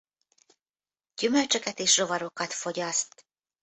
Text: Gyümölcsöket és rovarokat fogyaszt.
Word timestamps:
Gyümölcsöket 1.15 1.79
és 1.79 1.97
rovarokat 1.97 2.53
fogyaszt. 2.53 3.25